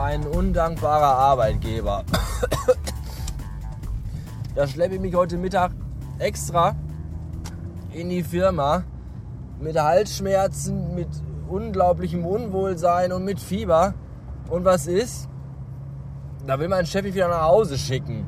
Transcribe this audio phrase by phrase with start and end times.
[0.00, 2.04] ein undankbarer Arbeitgeber.
[4.54, 5.72] Da schleppe ich mich heute Mittag
[6.18, 6.76] extra
[7.92, 8.84] in die Firma
[9.60, 11.08] mit Halsschmerzen, mit
[11.48, 13.94] unglaublichem Unwohlsein und mit Fieber.
[14.48, 15.28] Und was ist?
[16.46, 18.26] Da will mein Chef mich wieder nach Hause schicken,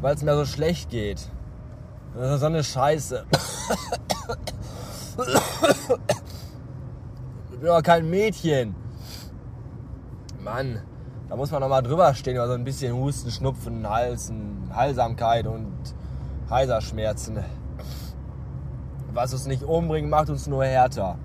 [0.00, 1.30] weil es mir so schlecht geht.
[2.14, 3.24] Das ist so eine Scheiße.
[7.52, 8.74] Ich bin doch kein Mädchen.
[10.42, 10.80] Mann,
[11.28, 15.46] da muss man noch mal drüber stehen, über so ein bisschen Husten, Schnupfen, Halsen, Heilsamkeit
[15.46, 15.72] und
[16.50, 17.38] Heiserschmerzen.
[19.12, 21.16] Was uns nicht umbringt, macht uns nur härter.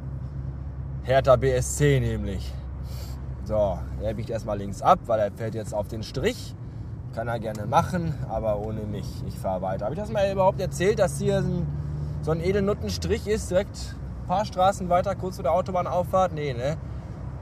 [1.03, 2.53] Härter BSC nämlich.
[3.43, 6.53] So, er biegt erstmal links ab, weil er fährt jetzt auf den Strich.
[7.15, 9.23] Kann er gerne machen, aber ohne mich.
[9.25, 9.85] Ich fahre weiter.
[9.85, 11.65] Habe ich das mal überhaupt erzählt, dass hier ein,
[12.21, 16.33] so ein Edelnuttenstrich ist, direkt ein paar Straßen weiter, kurz vor der Autobahnauffahrt?
[16.33, 16.77] Nee, ne?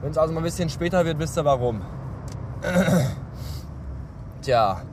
[0.05, 1.81] Wenn es also mal ein bisschen später wird, wisst ihr warum.
[4.43, 4.83] Tja.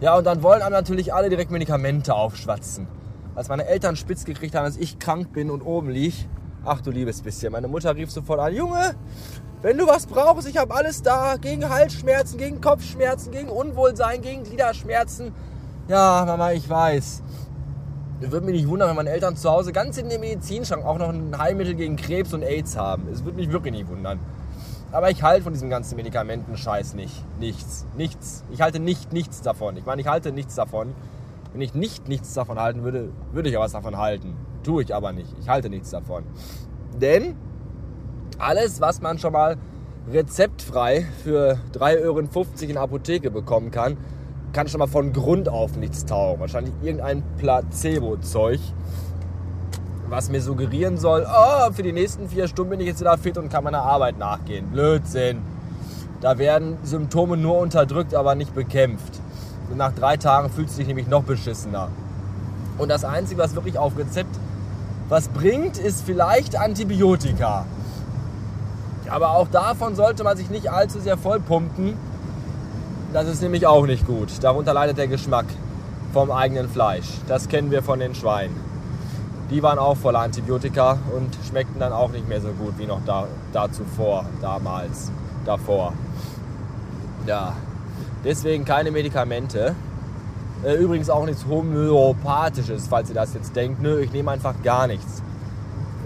[0.00, 2.86] Ja, und dann wollen einem natürlich alle direkt Medikamente aufschwatzen.
[3.34, 6.28] Als meine Eltern spitz gekriegt haben, dass ich krank bin und oben lieg,
[6.62, 8.96] ach du liebes bisschen, meine Mutter rief sofort an, Junge,
[9.62, 14.44] wenn du was brauchst, ich habe alles da, gegen Halsschmerzen, gegen Kopfschmerzen, gegen Unwohlsein, gegen
[14.44, 15.32] Gliederschmerzen.
[15.88, 17.22] Ja, Mama, ich weiß.
[18.20, 21.08] Würde mich nicht wundern, wenn meine Eltern zu Hause ganz in dem Medizinschrank auch noch
[21.08, 23.08] ein Heilmittel gegen Krebs und AIDS haben.
[23.10, 24.20] Es würde mich wirklich nicht wundern.
[24.92, 27.24] Aber ich halte von diesem ganzen Medikamentenscheiß nicht.
[27.38, 27.86] Nichts.
[27.96, 28.44] Nichts.
[28.50, 29.76] Ich halte nicht nichts davon.
[29.76, 30.94] Ich meine, ich halte nichts davon.
[31.52, 34.36] Wenn ich nicht nichts davon halten würde, würde ich ja was davon halten.
[34.62, 35.34] Tue ich aber nicht.
[35.40, 36.24] Ich halte nichts davon.
[37.00, 37.36] Denn
[38.38, 39.56] alles, was man schon mal
[40.10, 43.96] rezeptfrei für 3,50 Euro in der Apotheke bekommen kann,
[44.52, 46.40] kann schon mal von Grund auf nichts taugen.
[46.40, 48.60] Wahrscheinlich irgendein Placebo-Zeug,
[50.10, 53.38] was mir suggerieren soll, oh, für die nächsten vier Stunden bin ich jetzt wieder fit
[53.38, 54.66] und kann meiner Arbeit nachgehen.
[54.70, 55.40] Blödsinn.
[56.20, 59.20] Da werden Symptome nur unterdrückt, aber nicht bekämpft.
[59.70, 61.88] Und nach drei Tagen fühlt es sich nämlich noch beschissener.
[62.76, 64.36] Und das Einzige, was wirklich auf Rezept
[65.08, 67.64] was bringt, ist vielleicht Antibiotika.
[69.08, 71.94] Aber auch davon sollte man sich nicht allzu sehr vollpumpen.
[73.12, 74.28] Das ist nämlich auch nicht gut.
[74.40, 75.46] Darunter leidet der Geschmack
[76.12, 77.08] vom eigenen Fleisch.
[77.26, 78.69] Das kennen wir von den Schweinen.
[79.50, 83.00] Die waren auch voller Antibiotika und schmeckten dann auch nicht mehr so gut wie noch
[83.04, 85.10] da, da zuvor, damals,
[85.44, 85.92] davor.
[87.26, 87.54] Ja,
[88.24, 89.74] deswegen keine Medikamente.
[90.64, 93.82] Äh, übrigens auch nichts Homöopathisches, falls ihr das jetzt denkt.
[93.82, 95.22] Nö, ich nehme einfach gar nichts.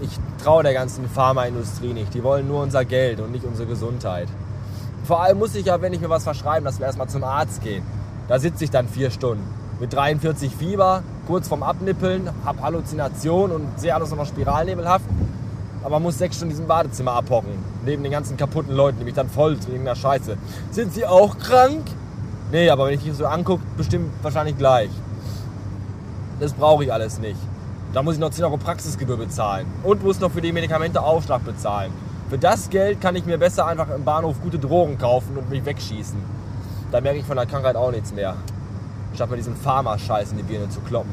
[0.01, 2.13] Ich traue der ganzen Pharmaindustrie nicht.
[2.15, 4.27] Die wollen nur unser Geld und nicht unsere Gesundheit.
[5.03, 7.61] Vor allem muss ich ja, wenn ich mir was verschreiben, dass wir erstmal zum Arzt
[7.61, 7.83] gehen.
[8.27, 9.43] Da sitze ich dann vier Stunden.
[9.79, 15.05] Mit 43 Fieber, kurz vorm Abnippeln, hab Halluzination und sehe alles noch spiralnebelhaft.
[15.83, 17.51] Aber muss sechs Stunden in diesem Badezimmer abhocken.
[17.85, 20.37] Neben den ganzen kaputten Leuten, die mich dann voll zu irgendeiner Scheiße.
[20.71, 21.83] Sind sie auch krank?
[22.51, 24.89] Nee, aber wenn ich dich so angucke, bestimmt wahrscheinlich gleich.
[26.39, 27.39] Das brauche ich alles nicht.
[27.93, 29.67] Da muss ich noch 10 Euro Praxisgebühr bezahlen.
[29.83, 31.91] Und muss noch für die Medikamente Aufschlag bezahlen.
[32.29, 35.65] Für das Geld kann ich mir besser einfach im Bahnhof gute Drogen kaufen und mich
[35.65, 36.17] wegschießen.
[36.91, 38.35] Da merke ich von der Krankheit auch nichts mehr.
[39.15, 41.11] Statt mir diesen Pharma-Scheiß in die Birne zu kloppen.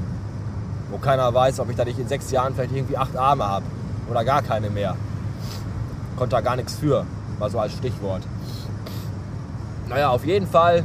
[0.91, 3.65] Wo keiner weiß, ob ich da nicht in sechs Jahren vielleicht irgendwie acht Arme habe.
[4.11, 4.97] Oder gar keine mehr.
[6.17, 7.07] Konnte da gar nichts für.
[7.39, 8.23] Mal so als Stichwort.
[9.89, 10.85] Naja, auf jeden Fall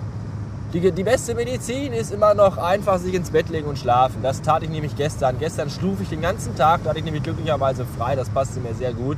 [0.74, 4.22] die, die beste Medizin ist immer noch einfach sich ins Bett legen und schlafen.
[4.22, 5.40] Das tat ich nämlich gestern.
[5.40, 8.74] Gestern schluf ich den ganzen Tag, da hatte ich nämlich glücklicherweise frei, das passte mir
[8.74, 9.18] sehr gut.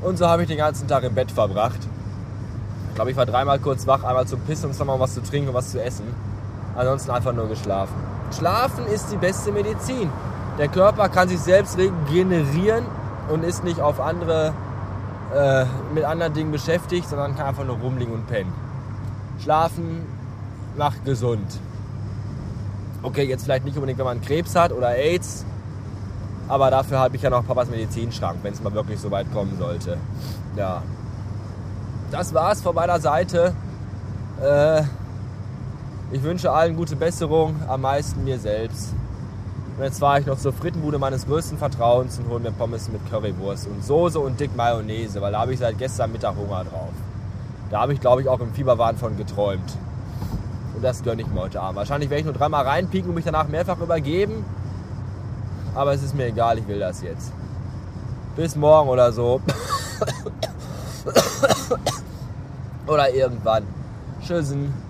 [0.00, 1.80] Und so habe ich den ganzen Tag im Bett verbracht.
[2.88, 5.48] Ich glaube, ich war dreimal kurz wach, einmal zum Pissen und nochmal was zu trinken
[5.50, 6.04] und was zu essen.
[6.80, 7.92] Ansonsten einfach nur geschlafen.
[8.34, 10.08] Schlafen ist die beste Medizin.
[10.56, 12.86] Der Körper kann sich selbst regenerieren
[13.30, 14.54] und ist nicht auf andere,
[15.36, 18.50] äh, mit anderen Dingen beschäftigt, sondern kann einfach nur rumliegen und pennen.
[19.42, 20.06] Schlafen
[20.78, 21.60] macht gesund.
[23.02, 25.44] Okay, jetzt vielleicht nicht unbedingt, wenn man Krebs hat oder AIDS,
[26.48, 29.58] aber dafür habe ich ja noch Papas Medizinschrank, wenn es mal wirklich so weit kommen
[29.58, 29.98] sollte.
[30.56, 30.82] Ja.
[32.10, 33.52] Das war's von meiner Seite.
[34.40, 34.84] Äh,
[36.12, 38.94] ich wünsche allen gute Besserung, am meisten mir selbst.
[39.76, 43.00] Und jetzt fahre ich noch zur Frittenbude meines größten Vertrauens und hole mir Pommes mit
[43.08, 46.92] Currywurst und Soße und dick Mayonnaise, weil da habe ich seit gestern Mittag Hunger drauf.
[47.70, 49.76] Da habe ich, glaube ich, auch im Fieberwahn von geträumt.
[50.74, 51.76] Und das gönne ich mir heute Abend.
[51.76, 54.44] Wahrscheinlich werde ich nur dreimal reinpieken und mich danach mehrfach übergeben.
[55.74, 57.32] Aber es ist mir egal, ich will das jetzt.
[58.34, 59.40] Bis morgen oder so.
[62.86, 63.62] oder irgendwann.
[64.26, 64.89] Tschüssen.